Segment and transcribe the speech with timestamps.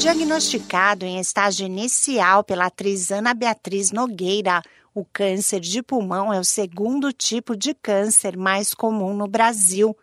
[0.00, 4.62] Diagnosticado em estágio inicial pela atriz Ana Beatriz Nogueira,
[4.94, 9.94] o câncer de pulmão é o segundo tipo de câncer mais comum no Brasil.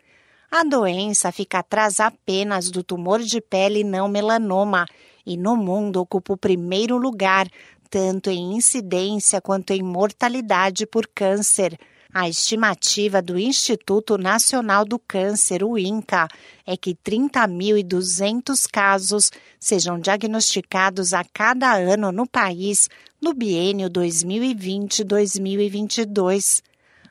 [0.51, 4.85] A doença fica atrás apenas do tumor de pele não melanoma
[5.25, 7.47] e no mundo ocupa o primeiro lugar,
[7.89, 11.75] tanto em incidência quanto em mortalidade por câncer.
[12.13, 16.27] A estimativa do Instituto Nacional do Câncer, o INCA,
[16.65, 19.29] é que 30.200 casos
[19.59, 22.89] sejam diagnosticados a cada ano no país
[23.21, 26.63] no biênio 2020-2022.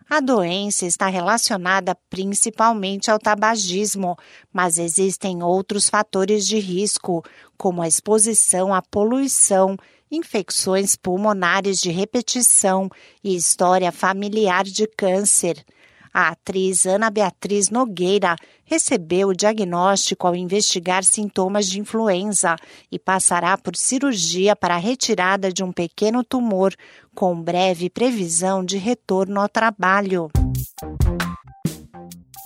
[0.09, 4.17] A doença está relacionada principalmente ao tabagismo,
[4.53, 7.25] mas existem outros fatores de risco,
[7.59, 9.77] como a exposição à poluição,
[10.11, 12.91] infecções pulmonares de repetição
[13.23, 15.65] e história familiar de câncer.
[16.13, 22.57] A atriz Ana Beatriz Nogueira recebeu o diagnóstico ao investigar sintomas de influenza
[22.91, 26.75] e passará por cirurgia para a retirada de um pequeno tumor,
[27.15, 30.31] com breve previsão de retorno ao trabalho.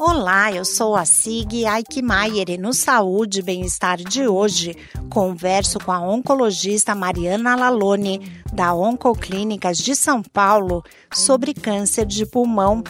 [0.02, 4.74] Olá, eu sou a Sig Aikmaier e no Saúde e Bem-Estar de hoje
[5.12, 8.18] converso com a oncologista Mariana Lalone,
[8.50, 12.82] da Oncoclínicas de São Paulo, sobre câncer de pulmão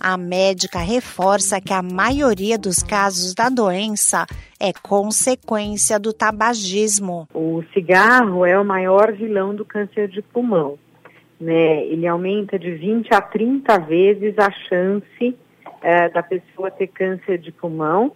[0.00, 4.26] a médica reforça que a maioria dos casos da doença
[4.58, 7.28] é consequência do tabagismo.
[7.32, 10.76] O cigarro é o maior vilão do câncer de pulmão.
[11.40, 11.84] Né?
[11.84, 15.36] Ele aumenta de 20 a 30 vezes a chance
[15.82, 18.12] é, da pessoa ter câncer de pulmão.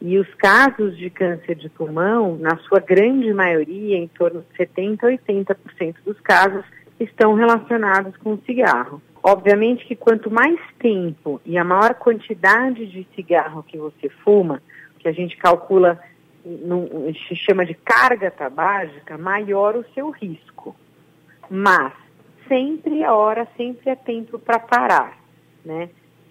[0.00, 5.06] E os casos de câncer de pulmão, na sua grande maioria, em torno de 70
[5.06, 6.64] a 80% dos casos,
[6.98, 9.02] estão relacionados com o cigarro.
[9.22, 14.62] Obviamente que quanto mais tempo e a maior quantidade de cigarro que você fuma,
[14.98, 16.00] que a gente calcula,
[16.44, 20.74] num, se chama de carga tabágica, maior o seu risco.
[21.50, 21.92] Mas
[22.48, 25.18] sempre a hora, sempre é tempo para parar,
[25.64, 25.90] né?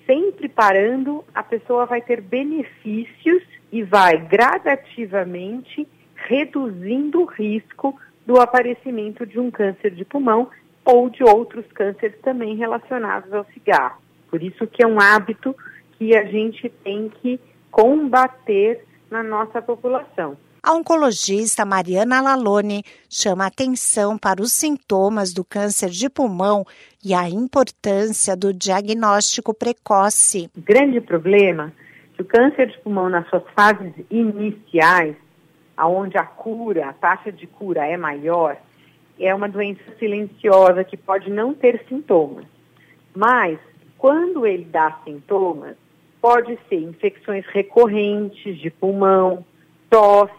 [0.10, 9.24] Sempre parando, a pessoa vai ter benefícios e vai gradativamente reduzindo o risco do aparecimento
[9.24, 10.50] de um câncer de pulmão
[10.84, 14.02] ou de outros cânceres também relacionados ao cigarro.
[14.32, 15.56] Por isso que é um hábito
[16.00, 17.40] que a gente tem que
[17.70, 20.36] combater na nossa população.
[20.62, 26.66] A oncologista Mariana Lalone chama atenção para os sintomas do câncer de pulmão
[27.04, 30.50] e a importância do diagnóstico precoce.
[30.58, 31.74] O grande problema
[32.14, 35.16] é que o câncer de pulmão nas suas fases iniciais,
[35.78, 38.58] aonde a cura, a taxa de cura é maior,
[39.18, 42.46] é uma doença silenciosa que pode não ter sintomas.
[43.16, 43.58] Mas,
[43.98, 45.78] quando ele dá sintomas,
[46.22, 49.46] pode ser infecções recorrentes de pulmão,
[49.90, 50.39] tosse,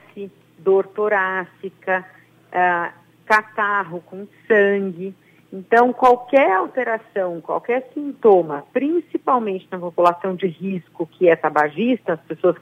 [0.62, 2.04] dor torácica,
[2.48, 2.92] uh,
[3.26, 5.14] catarro com sangue.
[5.52, 12.56] Então, qualquer alteração, qualquer sintoma, principalmente na população de risco que é tabagista, as pessoas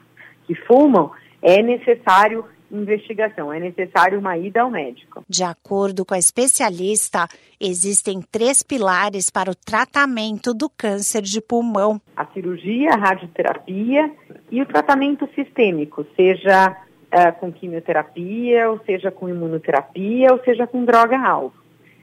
[0.46, 1.10] que fumam,
[1.42, 5.24] é necessário investigação, é necessário uma ida ao médico.
[5.28, 7.26] De acordo com a especialista,
[7.60, 14.12] existem três pilares para o tratamento do câncer de pulmão: a cirurgia, a radioterapia
[14.50, 16.76] e o tratamento sistêmico, seja
[17.12, 21.54] uh, com quimioterapia, ou seja com imunoterapia, ou seja com droga-alvo.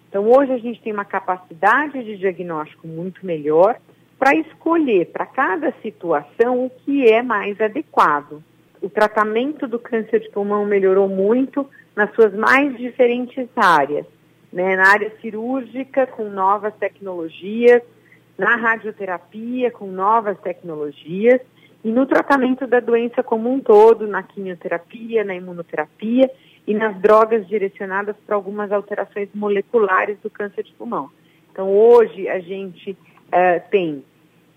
[0.10, 3.78] Então, hoje a gente tem uma capacidade de diagnóstico muito melhor
[4.18, 8.42] para escolher para cada situação o que é mais adequado
[8.86, 14.06] o tratamento do câncer de pulmão melhorou muito nas suas mais diferentes áreas,
[14.54, 14.76] né?
[14.76, 17.82] na área cirúrgica com novas tecnologias,
[18.38, 21.42] na radioterapia com novas tecnologias
[21.86, 26.28] e no tratamento da doença como um todo, na quimioterapia, na imunoterapia
[26.66, 31.12] e nas drogas direcionadas para algumas alterações moleculares do câncer de pulmão.
[31.52, 34.04] Então, hoje a gente uh, tem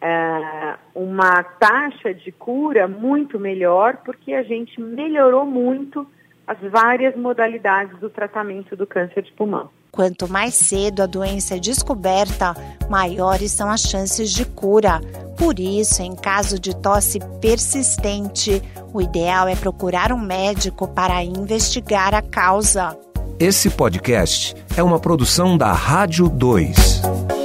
[0.01, 6.07] é, uma taxa de cura muito melhor, porque a gente melhorou muito
[6.47, 9.69] as várias modalidades do tratamento do câncer de pulmão.
[9.93, 12.55] Quanto mais cedo a doença é descoberta,
[12.89, 14.99] maiores são as chances de cura.
[15.39, 18.61] Por isso, em caso de tosse persistente,
[18.93, 22.99] o ideal é procurar um médico para investigar a causa.
[23.39, 27.38] Esse podcast é uma produção da Rádio 2.